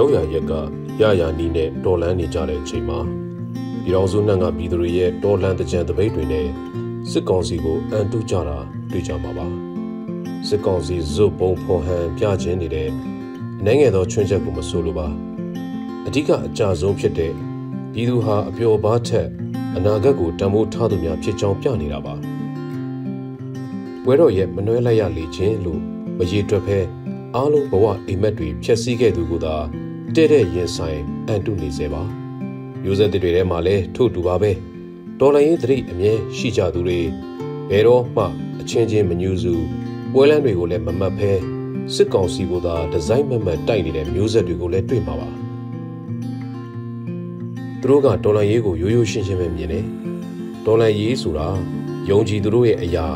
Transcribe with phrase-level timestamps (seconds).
[0.00, 0.52] ရောက်ရရက်က
[1.00, 2.98] ရရနီးနဲ့တော်လန်းနေကြတဲ့အချိန်မှာ
[3.82, 6.46] ပြည်တော်စုနှံကပြည်သူတွေရဲ့တော်လန်းတကြံတပိတ်တွေနဲ့
[7.10, 8.58] စစ်ကောင်စီကိုအန်တုကြတာ
[8.90, 9.46] တွေ့ကြမှာပါ
[10.48, 12.88] စစ်ကောင်စီဇွတ်ပုံဖော်ဟန်ပြခြင်းနေတဲ့
[13.64, 15.08] နိုင်ငံတော်ချွင်းချက်ကိုမဆိုလိုပါ
[16.06, 17.32] အဓိကအကြဆုံးဖြစ်တဲ့
[17.92, 19.28] ပြည်သူဟာအပျော်ပါထက်
[19.76, 22.14] အနာဂတ်ကိုတံမိုးထားသူများဖြစ်ကြောင်းပြနေတာပါ
[24.04, 25.80] ပွဲတော်ရဲ့မနှွဲလိုက်ရလေခြင်းလို့
[26.18, 26.78] မရေတွက်ဖဲ
[27.34, 29.56] အားလုံးဘဝအိမ်မက်တွေဖြည့်ဆည်းခဲ့သူကသာ
[30.16, 32.02] တဲ့တဲ့ရင်ဆိုင်အန်တုနေစေပါ
[32.82, 34.50] မျိုးဆက်တွေထဲမှာလည်းထို့တူပါပဲ
[35.20, 36.98] တော်လိုင်းရေးသတိအမြဲရှိကြသူတွေ
[37.70, 38.24] ဘယ်တော့မှ
[38.60, 39.54] အချင်းချင်းမညူစု
[40.12, 41.32] ပွဲလန်းတွေကိုလည်းမမတ်ဖဲ
[41.94, 45.28] စစ်ကောင်စီကသာဒီဇိုင်းမမတ်တိုက်နေတဲ့မျိုးဆက်တွေကိုလည်းတွေ့မှာပါ
[47.80, 49.84] သူတို့ကတော်လိုင်းရေးကိုရိုးရိုးရှင်းရှင်းပဲမြင်တယ်
[50.66, 51.48] တော်လိုင်းရေးဆိုတာ
[52.10, 53.06] ယုံကြည်သူတို့ရဲ့အရာ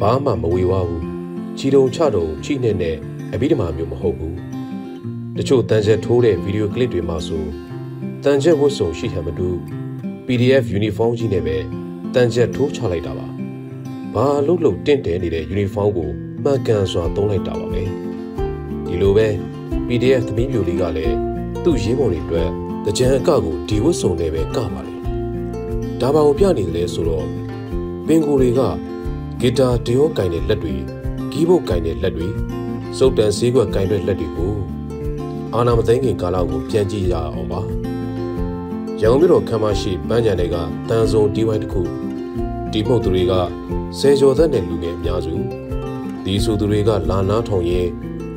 [0.00, 1.04] ဘာမှမဝေဝါဘူး
[1.58, 2.96] ချီတုံချတုံချိနဲ့နဲ့
[3.32, 4.49] အဘိဓမ္မာမျိုးမဟုတ်ဘူး
[5.40, 7.44] တချို့တန်ချက်ထိုးတဲ့ဗီဒီယိုကလစ်တွေမှာဆို
[8.24, 9.48] တန်ချက်ဝတ်စုံရှိဟန်မတူ
[10.26, 11.56] PDF uniform ကြီးနဲ့ပဲ
[12.14, 13.26] တန်ချက်ထိုးချလိုက်တာပါ
[14.14, 16.10] ဘာလို့လို့တင့်တယ်နေတဲ့ uniform ကို
[16.44, 17.82] မှန်ကန်စွာသုံးလိုက်တာပါပဲ
[18.86, 19.28] ဒီလိုပဲ
[19.86, 21.16] PDF သမီးမျိုးလေးကလည်း
[21.64, 22.48] သူ့ရေးပုံတွေအတွက်
[22.84, 24.94] တကြံအကကိုဒီဝတ်စုံနဲ့ပဲကပါလေ
[26.00, 27.26] ဒါပါကိုပြနေတယ်လဲဆိုတော့
[28.06, 28.60] ပင်ကိုတွေက
[29.40, 30.74] ဂီတာတရောကင်တဲ့လက်တွေ
[31.32, 32.28] ကီးဘုတ်ကင်တဲ့လက်တွေ
[32.98, 34.54] စုပ်တန်ဈေးကွက်ကင်တဲ့လက်တွေကို
[35.54, 37.60] အာနာမသိငင်ကာလကိုပြန်ကြည့်ရအောင်ပါ
[39.00, 40.56] ရန်ကုန်မြို့တော်ခမ်းမရှိပန်းချံတွေက
[40.88, 41.82] တန်စုံဒီဝိုင်းတစ်ခု
[42.72, 43.32] ဒီမှုတ်သူတွေက
[43.98, 45.34] ဆယ်ကျော်သက်တဲ့လူငယ်အများစု
[46.24, 47.88] ဒီဆိုသူတွေကလာနာထောင်ရင်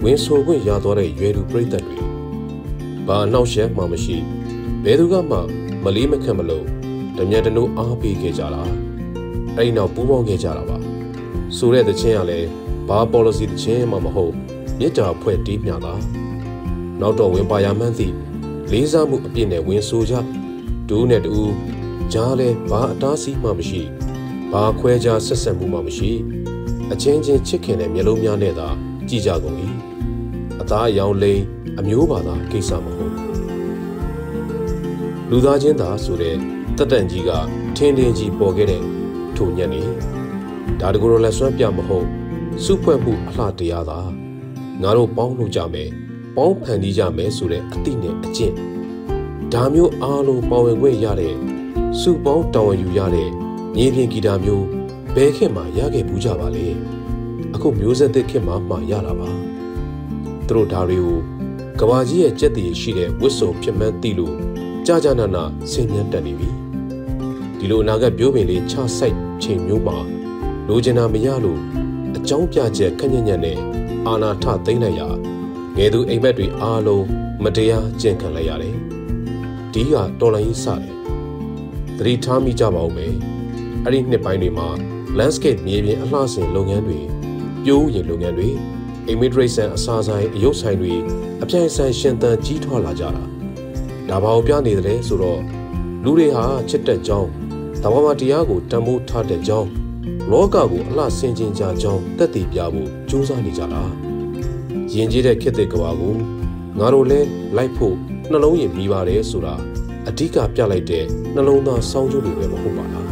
[0.03, 1.97] ဝင်းဆိုခွင့်ရသွားတဲ့ရွယ်သူပြိတ္တတွေ
[3.08, 4.17] ဘာနှောက်ယှက်မှမရှိ
[4.83, 5.38] ဘယ်သူကမှ
[5.83, 6.66] မလေးမခန့်မလို့
[7.17, 8.61] တမျက်တနိုးအားပေးခဲ့ကြတာ
[9.55, 10.77] အဲ့ဒီနောက်ပူးပေါင်းခဲ့ကြတာပါ
[11.58, 12.48] ဆိုတဲ့တခြင်းကလည်း
[12.89, 14.33] ဘာ policy တခြင်းမှမဟုတ်
[14.80, 15.94] မြစ်တာဖွဲ့တီးမြတာ
[17.04, 18.08] နောက်တော့ဝင်ပါရမှန်းသိ
[18.72, 20.14] လေးစားမှုအပြည့်နဲ့ဝင်ဆိုကြ
[20.89, 21.36] ဒူးနဲ့တူ
[22.14, 23.82] ကြားလဲဘာအတားဆီးမှမရှိ
[24.52, 26.11] ဘာခွဲခြားဆက်ဆက်မှုမှမရှိ
[26.92, 28.67] အချင်းချင်းချစ်ခင်တဲ့မျိုးလုံးများနဲ့သာ
[29.10, 29.58] ကြည်ကြကုန်၏
[30.61, 31.42] အသားအယောင်လိန်
[31.80, 33.14] အမျိုးပါသာကိစ္စမဟုတ်
[35.30, 36.36] လူသားချင်းသာဆိုတဲ့
[36.77, 37.32] တက်တန့်ကြီးက
[37.77, 38.82] ထင်းထင်းကြီးပေါ်ခဲ့တဲ့
[39.36, 39.82] ထိုညက်နေ
[40.80, 42.08] ဒါတကူလိုလက်ဆွဲပြမဟုတ်
[42.64, 44.00] စုဖွဲ့မှုအလှတရားသာ
[44.82, 45.92] ငါတို့ပေါင်းလို့ကြမယ်
[46.36, 48.55] ပေါင်းဖန်တီးကြမယ်ဆိုတဲ့အသည့်နဲ့အကျင့်
[49.54, 51.36] ဒါမျိုးအားလုံးပါဝင်ခွင့်ရတဲ့
[51.99, 53.30] စုပေါင်းတာဝန်ယူရတဲ့
[53.76, 54.66] မြေပြင်ဂီတာမျိုး
[55.16, 56.67] ဘယ်ခေတ်မှရခဲ့ဘူးကြပါလေ
[57.54, 59.30] အခုမျိုးဆက်သစ်ခေတ်မှမှရတာပါ
[60.48, 61.20] သူတို့ဒါတွေကို
[61.80, 64.36] ကဘာကြီးရဲ့ကြက်တည်ရှိတဲ့ဝစ်စုံဖြစ်မှန်းသိလို့
[64.86, 66.50] ကြာကြာနာနာဆင်ញံတက်နေပြီ
[67.58, 69.98] ဒီလိုအနာဂတ်ပြိုးပင်လေးချဆိုင်ချိန်မျိုးမှာ
[70.67, 71.60] လိုချင်တာမရလို့
[72.15, 73.58] အကြောင်းပြချက်ခက်ညံ့ညံ့နဲ့
[74.08, 75.10] အာနာထသိမ့်လိုက်ရာ
[75.78, 77.06] ငယ်သူအိမ်မက်တွေအားလုံး
[77.44, 78.76] မတရားကျင့်ခံလိုက်ရတယ်
[79.73, 80.82] ဒီကတော်လိုင်းကြီးစတယ်
[81.98, 83.14] သတိထားမိကြပါဦးမယ်
[83.83, 84.67] အဲ့ဒီနှစ်ပိုင်းတွေမှာ
[85.17, 87.00] landscape မြေပြင်အလှဆင်လုပ်ငန်းတွေ
[87.66, 88.50] ပြိုးရင်လုပ်ငန်းတွေ
[89.12, 90.94] immigration အစားဆိုင်အယုတ်ဆိုင်တွေ
[91.44, 93.23] အပြိုင်ဆိုင်ရှင်သန်ကြီးထွားလာကြတာ
[94.10, 95.42] ဒါဘာကိုပြနေတယ်လဲဆိုတော့
[96.04, 97.30] လူတွေဟာချစ်တဲ့ကြောင်း
[97.83, 99.70] တဘာဝတရားကိုတန်ဖိုးထားတဲ့ကြောင်း
[100.32, 103.83] လောကကိုအလှဆင်ခြင်ကြကြောင်းတက်တည်ပြဖို့ကြိုးစားနေကြတာ
[104.95, 106.15] ယဉ်ကျေးတဲ့ခေတ်သစ်ကဘာကို
[106.80, 107.20] ငါတို့လဲ
[107.55, 107.95] လိုက်ဖို့
[108.31, 109.55] နှလုံးရင်ပြီးပါတယ်ဆိုတာ
[110.08, 111.05] အဓိကပြလိုက်တဲ့
[111.36, 113.08] နှလုံးသားစောင်းကျိုးတွေပဲမဟုတ်ပါလား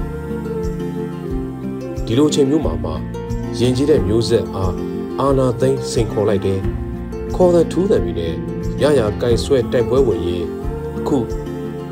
[2.05, 2.91] ဒီလိုချိန်မျိုးမှာမှ
[3.59, 4.73] ယဉ်ကျေးတဲ့မျိုးဆက်အား
[5.19, 6.59] အာနာသိန်းစင်ခေါ်လိုက်တယ်
[7.35, 8.33] ခေါ်တဲ့ထူးတယ်ပြီးနဲ့
[8.81, 10.45] ရရကင်ဆွဲတိုက်ပွဲဝင်ရင်
[10.97, 11.17] အခု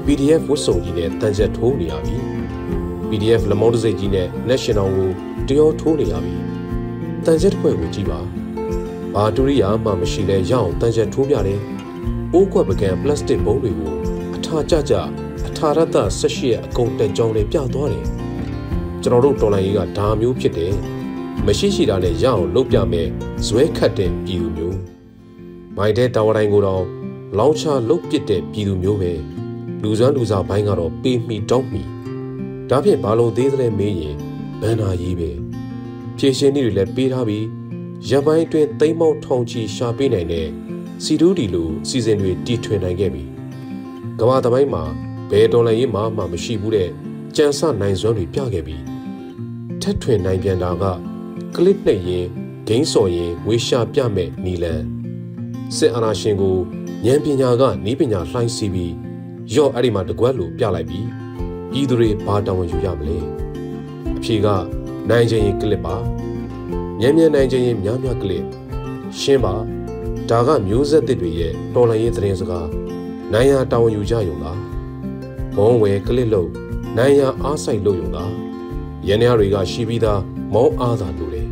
[0.06, 2.18] PDF ဝတ်စုံကြီးနဲ့တန်ချက်ထိုးနေရပြီ
[3.10, 5.10] PDF လမောင်းတစိတ်ကြီးနဲ့ National ကို
[5.48, 6.36] တရောထိုးနေရပြီ
[7.26, 8.20] တန်ချက်တစ်ဖွဲ့ကိုကြည့်ပါ
[9.16, 11.62] ဘာတူရိယာမှမရှိလဲရအောင်တန်ချက်ထိုးပြတယ်
[12.34, 13.94] အိုးကွက်ပကံပလတ်စတစ်ဘုံတွေကို
[14.36, 14.94] အထာကြကြ
[15.48, 18.06] အထာရတဆက်ရှိရဲ့အကုန်တက်ကြောင်းတွေပြသွားတယ်
[19.04, 20.74] ကျွန်တော်တို့တော်လိုင်းကြီးကဒါမျိုးဖြစ်တယ်
[21.46, 23.08] မရှိရှိတာနဲ့ရအောင်လုပ်ပြမယ်
[23.46, 24.80] ဇွဲခတ်တဲ့ပြည်သူမျိုး
[25.78, 26.84] မိုက်တဲ့တာဝတိုင်းကိုတော့
[27.38, 29.12] လောင်းချလုတ်ပစ်တဲ့ပြည်သူမျိုးပဲ
[29.82, 31.82] လူစွမ်းလူစားဘိုင်းကတော့ပေးမိတောင်းမိ
[32.70, 34.16] ဒါဖြင့်ဘာလို့သေးသလဲမေးရင်
[34.62, 35.30] ဘန်နာကြီးပဲ
[36.18, 37.46] ဖြည့်ရှင်တွေလည်းပေးထားပြီး
[38.08, 40.48] ရပိုင်းအတွင်းသိမ်းမောက်ထောင်ချီရှာပေးနိုင်တဲ့
[41.04, 43.24] စီဒူးဒီလိုစီစဉ်တွေတီထွင်နိုင်ခဲ့ပြီ
[44.20, 44.84] ကမ္ဘာသမိုင်းမှာ
[45.32, 46.90] ဘယ်တော်လည်းရေးမှမှမရှိဘူးတဲ့
[47.36, 48.84] ကြံစနိုင်စွမ်းတွေပြခဲ့ပြီး
[49.82, 50.84] ထက်ထွင်နိုင်ပြန်တာက
[51.56, 52.26] ကလစ်နဲ့ရင်
[52.68, 54.82] ဂိမ်းစော်ရင်ဝေရှာပြမဲ့နီလန်
[55.76, 56.58] စစ်အာဏာရှင်ကို
[57.06, 58.94] ဉာဏ်ပညာကနီးပညာလှိုင်းစီးပြီး
[59.56, 61.06] ရော့အဲ့ဒီမှာတကွက်လိုပြလိုက်ပြီး
[61.80, 63.18] ဤသူတွေဘာတောင်းယူရမလဲ
[64.18, 64.48] အဖြေက
[65.10, 65.96] နိုင်ခြင်းရင်ကလစ်ပါ
[67.02, 68.44] ဉာဏ်ဉာဏ်နိုင်ခြင်းရင်များများကလစ်
[69.20, 69.56] ရှင်းပါ
[70.30, 72.70] ဒါကမျိုးဆက်သစ်တွေရဲ့တော်လှန်ရေးသတင်းစကား
[73.34, 74.60] နိုင်ရာတောင်းယူကြယုံလား
[75.56, 76.50] မုံဝဲကလစ်လို့
[76.98, 78.34] နိုင်ရာအားဆိုင်လို့ယုံလား
[79.08, 80.22] ရန်ရတွေကရှိပြီးသား
[80.54, 81.44] မောင်းအားသာလို့လေ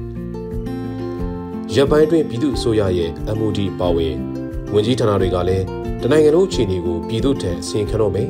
[1.74, 4.16] ရပ်ပိုင်းတွင်ပြည်သူအစိုးရရဲ့ MOD ပါဝင်
[4.74, 5.66] ဝင်ကြီးဌာနတွေကလည်း
[6.02, 8.30] တနိုင်ငံလုံးအခြေအနေကိုပြည်သူထံအစီရင်ခံတော့မယ်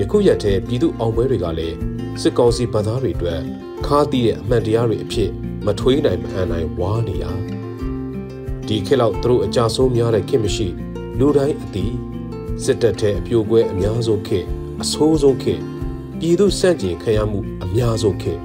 [0.00, 1.76] ယခုရက်ထဲပြည်သူအောင်ပွဲတွေကလည်း
[2.20, 3.40] စစ်ကောင်စီဗသားတွေအတွက်
[3.86, 5.30] ခါးသီးတဲ့အမှန်တရားတွေအဖြစ်
[5.66, 7.24] မထွေးနိုင်မဟန်နိုင်ဝါနေရ
[8.66, 10.68] ဒီခေတ်လောက်သူတို့အကြဆုံးများတဲ့ခေတ်မရှိ
[11.18, 11.92] လူတိုင်းအသည်
[12.64, 14.46] စစ်တပ်ထဲအပြိုကွဲအများဆုံးခေတ်
[14.82, 15.60] အဆိုးဆုံးခေတ်
[16.18, 18.40] ပြည်သူစန့်ကျင်ခံရမှုအများဆုံးခေတ်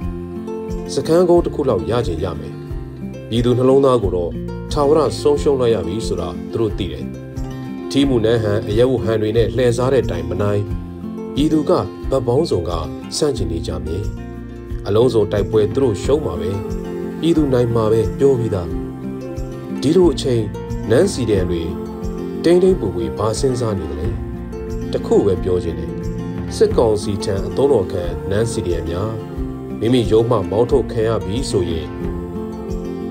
[0.92, 2.54] စကန်းကုန်းတစ်ခုလောက်ရကျင်ရမယ်
[3.28, 4.30] ပြည်သူနှလုံးသားကိုတော့
[4.72, 7.06] ထာဝရဆုံးရှုံးလိုက်ရပြီဆိုတာသူတို့သိတယ်
[7.90, 10.62] ထီးမှုနဲ့ဟန်အယက်ဝဟန်တွေနဲ့လှည့်စားတဲ့တိုင်မနိုင်
[11.34, 11.72] ပြည်သူက
[12.10, 12.70] ဗတ်ပေါင်းစုံက
[13.16, 14.04] စန့်ကျင်နေကြမြင်
[14.86, 16.50] အလုံးစုံတိုက်ပွဲသူတို့ရှုံးမှာပဲ
[17.26, 18.68] ပြည်သူနိုင်မှာပဲပြောပြီးသား
[19.82, 20.42] ဒီလိုအချိန်
[20.90, 21.62] နန်းစီတဲ့တွေ
[22.44, 24.08] တိမ့်တိမ့်ပူပူဘာစဉ်းစားနေတယ်လဲ
[24.92, 25.92] တခုပဲပြောခြင်းတယ်
[26.56, 29.12] စစ်ကောင်စီထံအသုံးတော်ခံနန်းစီတဲ့များ
[29.80, 31.88] မိမိရုံးမှမောင်းထုတ်ခံရပြီဆိုရင်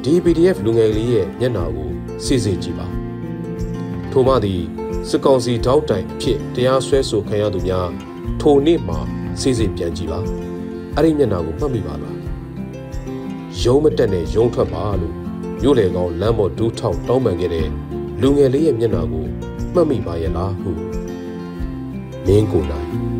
[0.03, 1.89] ဒီ PDF လူငယ်လေးရဲ့မျက်နှာကို
[2.25, 2.87] စစ်စစ်ကြည့်ပါ
[4.11, 4.61] ထို့မှသည်
[5.09, 7.89] စစ်ကောင်စီတောက်တိုင်အဖြစ်တရားစွဲဆိုခံရသူများ
[8.41, 8.99] ထိုနေ့မှာ
[9.41, 10.19] စစ်စစ်ပြန်ကြည့်ပါ
[10.95, 12.12] အဲ့ဒီမျက်နှာကိုမှတ်မိပါလား
[13.63, 15.15] ရုံးမတက်နဲ့ရုံးထွက်ပါလို့
[15.61, 17.67] မြို့လေကောင်လမ်းပေါ်ဒူးထောက်တောင်းပန်ခဲ့တဲ့
[18.21, 19.25] လူငယ်လေးရဲ့မျက်နှာကို
[19.73, 20.71] မှတ်မိပါရဲ့လားဟု
[22.25, 23.12] မင်းကိုယ်နိုင်